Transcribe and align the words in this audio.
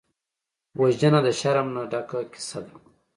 وژنه 0.79 1.19
د 1.25 1.27
شرم 1.39 1.67
نه 1.75 1.83
ډکه 1.91 2.19
کیسه 2.31 2.59
ده 2.65 2.73